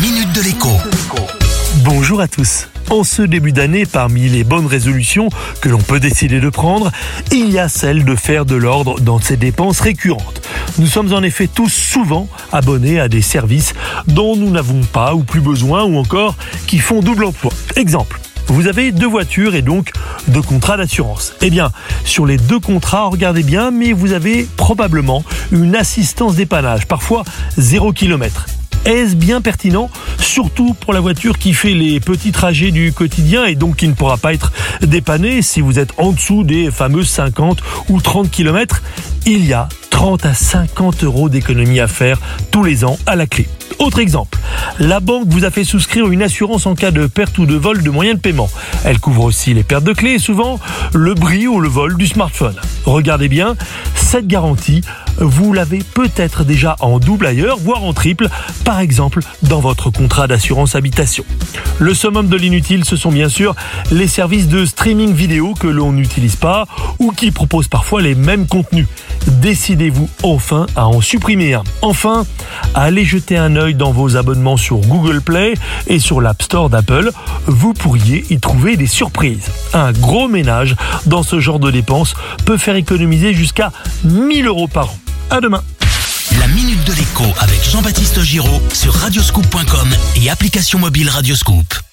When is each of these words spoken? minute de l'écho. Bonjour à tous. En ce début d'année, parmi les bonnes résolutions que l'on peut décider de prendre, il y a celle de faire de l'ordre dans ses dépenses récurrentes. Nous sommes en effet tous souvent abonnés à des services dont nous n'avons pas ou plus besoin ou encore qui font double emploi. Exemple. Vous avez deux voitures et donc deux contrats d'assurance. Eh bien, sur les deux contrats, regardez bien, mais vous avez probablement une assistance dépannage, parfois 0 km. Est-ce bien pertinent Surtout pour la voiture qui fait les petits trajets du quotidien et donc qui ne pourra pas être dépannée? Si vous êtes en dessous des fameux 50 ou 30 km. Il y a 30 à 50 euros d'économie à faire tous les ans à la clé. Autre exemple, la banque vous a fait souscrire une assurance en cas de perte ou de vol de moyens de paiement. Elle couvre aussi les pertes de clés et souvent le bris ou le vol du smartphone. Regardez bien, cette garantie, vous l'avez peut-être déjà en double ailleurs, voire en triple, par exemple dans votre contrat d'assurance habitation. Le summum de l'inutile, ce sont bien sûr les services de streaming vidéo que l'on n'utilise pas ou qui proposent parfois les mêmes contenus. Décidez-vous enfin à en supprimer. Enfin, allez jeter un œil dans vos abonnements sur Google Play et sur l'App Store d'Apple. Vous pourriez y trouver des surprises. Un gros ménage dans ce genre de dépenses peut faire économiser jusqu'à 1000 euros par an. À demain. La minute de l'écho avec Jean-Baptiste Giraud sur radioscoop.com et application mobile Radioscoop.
minute 0.00 0.32
de 0.32 0.42
l'écho. 0.42 0.68
Bonjour 1.82 2.20
à 2.20 2.28
tous. 2.28 2.68
En 2.88 3.02
ce 3.02 3.22
début 3.22 3.50
d'année, 3.50 3.84
parmi 3.84 4.28
les 4.28 4.44
bonnes 4.44 4.66
résolutions 4.66 5.28
que 5.60 5.68
l'on 5.68 5.80
peut 5.80 5.98
décider 5.98 6.40
de 6.40 6.50
prendre, 6.50 6.92
il 7.32 7.50
y 7.50 7.58
a 7.58 7.68
celle 7.68 8.04
de 8.04 8.14
faire 8.14 8.44
de 8.44 8.54
l'ordre 8.54 9.00
dans 9.00 9.18
ses 9.18 9.36
dépenses 9.36 9.80
récurrentes. 9.80 10.40
Nous 10.78 10.86
sommes 10.86 11.12
en 11.12 11.22
effet 11.22 11.48
tous 11.48 11.72
souvent 11.72 12.28
abonnés 12.52 13.00
à 13.00 13.08
des 13.08 13.22
services 13.22 13.74
dont 14.06 14.36
nous 14.36 14.50
n'avons 14.50 14.82
pas 14.82 15.14
ou 15.14 15.24
plus 15.24 15.40
besoin 15.40 15.82
ou 15.82 15.96
encore 15.96 16.36
qui 16.66 16.78
font 16.78 17.00
double 17.00 17.24
emploi. 17.24 17.50
Exemple. 17.74 18.20
Vous 18.46 18.66
avez 18.68 18.92
deux 18.92 19.08
voitures 19.08 19.54
et 19.54 19.62
donc 19.62 19.90
deux 20.28 20.42
contrats 20.42 20.76
d'assurance. 20.76 21.34
Eh 21.42 21.50
bien, 21.50 21.70
sur 22.04 22.24
les 22.24 22.36
deux 22.36 22.60
contrats, 22.60 23.08
regardez 23.08 23.42
bien, 23.42 23.70
mais 23.70 23.92
vous 23.92 24.12
avez 24.12 24.46
probablement 24.56 25.24
une 25.50 25.74
assistance 25.74 26.36
dépannage, 26.36 26.86
parfois 26.86 27.24
0 27.58 27.92
km. 27.92 28.46
Est-ce 28.88 29.16
bien 29.16 29.42
pertinent 29.42 29.90
Surtout 30.18 30.72
pour 30.72 30.94
la 30.94 31.00
voiture 31.00 31.36
qui 31.36 31.52
fait 31.52 31.74
les 31.74 32.00
petits 32.00 32.32
trajets 32.32 32.70
du 32.70 32.94
quotidien 32.94 33.44
et 33.44 33.54
donc 33.54 33.76
qui 33.76 33.86
ne 33.86 33.92
pourra 33.92 34.16
pas 34.16 34.32
être 34.32 34.50
dépannée? 34.80 35.42
Si 35.42 35.60
vous 35.60 35.78
êtes 35.78 35.92
en 35.98 36.12
dessous 36.12 36.42
des 36.42 36.70
fameux 36.70 37.04
50 37.04 37.62
ou 37.90 38.00
30 38.00 38.30
km. 38.30 38.82
Il 39.26 39.44
y 39.44 39.52
a 39.52 39.68
30 39.90 40.24
à 40.24 40.32
50 40.32 41.04
euros 41.04 41.28
d'économie 41.28 41.80
à 41.80 41.86
faire 41.86 42.18
tous 42.50 42.64
les 42.64 42.86
ans 42.86 42.98
à 43.04 43.14
la 43.14 43.26
clé. 43.26 43.46
Autre 43.78 43.98
exemple, 43.98 44.37
la 44.78 45.00
banque 45.00 45.28
vous 45.28 45.44
a 45.44 45.50
fait 45.50 45.64
souscrire 45.64 46.06
une 46.08 46.22
assurance 46.22 46.66
en 46.66 46.74
cas 46.74 46.90
de 46.90 47.06
perte 47.06 47.38
ou 47.38 47.46
de 47.46 47.56
vol 47.56 47.82
de 47.82 47.90
moyens 47.90 48.16
de 48.16 48.22
paiement. 48.22 48.50
Elle 48.84 49.00
couvre 49.00 49.24
aussi 49.24 49.54
les 49.54 49.62
pertes 49.62 49.84
de 49.84 49.92
clés 49.92 50.14
et 50.14 50.18
souvent 50.18 50.60
le 50.94 51.14
bris 51.14 51.46
ou 51.46 51.60
le 51.60 51.68
vol 51.68 51.96
du 51.96 52.06
smartphone. 52.06 52.54
Regardez 52.84 53.28
bien, 53.28 53.56
cette 53.94 54.26
garantie, 54.26 54.82
vous 55.18 55.52
l'avez 55.52 55.80
peut-être 55.80 56.44
déjà 56.44 56.76
en 56.80 56.98
double 56.98 57.26
ailleurs, 57.26 57.58
voire 57.58 57.84
en 57.84 57.92
triple, 57.92 58.28
par 58.64 58.80
exemple 58.80 59.20
dans 59.42 59.60
votre 59.60 59.90
contrat 59.90 60.26
d'assurance 60.26 60.74
habitation. 60.74 61.24
Le 61.78 61.94
summum 61.94 62.28
de 62.28 62.36
l'inutile, 62.36 62.84
ce 62.84 62.96
sont 62.96 63.12
bien 63.12 63.28
sûr 63.28 63.54
les 63.90 64.08
services 64.08 64.48
de 64.48 64.64
streaming 64.64 65.12
vidéo 65.12 65.54
que 65.54 65.66
l'on 65.66 65.92
n'utilise 65.92 66.36
pas 66.36 66.66
ou 66.98 67.12
qui 67.12 67.30
proposent 67.30 67.68
parfois 67.68 68.00
les 68.00 68.14
mêmes 68.14 68.46
contenus. 68.46 68.86
Décidez-vous 69.26 70.08
enfin 70.22 70.66
à 70.74 70.86
en 70.86 71.00
supprimer. 71.00 71.58
Enfin, 71.82 72.24
allez 72.74 73.04
jeter 73.04 73.36
un 73.36 73.56
œil 73.56 73.74
dans 73.74 73.92
vos 73.92 74.16
abonnements 74.16 74.37
sur 74.56 74.78
Google 74.78 75.20
Play 75.20 75.54
et 75.86 75.98
sur 75.98 76.20
l'App 76.20 76.42
Store 76.42 76.70
d'Apple. 76.70 77.10
Vous 77.46 77.74
pourriez 77.74 78.24
y 78.30 78.38
trouver 78.38 78.76
des 78.76 78.86
surprises. 78.86 79.50
Un 79.74 79.92
gros 79.92 80.28
ménage 80.28 80.76
dans 81.06 81.22
ce 81.22 81.40
genre 81.40 81.58
de 81.58 81.70
dépenses 81.70 82.14
peut 82.44 82.56
faire 82.56 82.76
économiser 82.76 83.34
jusqu'à 83.34 83.72
1000 84.04 84.46
euros 84.46 84.68
par 84.68 84.90
an. 84.90 84.98
À 85.30 85.40
demain. 85.40 85.62
La 86.38 86.46
minute 86.48 86.84
de 86.84 86.92
l'écho 86.92 87.24
avec 87.40 87.62
Jean-Baptiste 87.70 88.22
Giraud 88.22 88.62
sur 88.72 88.94
radioscoop.com 88.94 89.88
et 90.16 90.30
application 90.30 90.78
mobile 90.78 91.08
Radioscoop. 91.08 91.87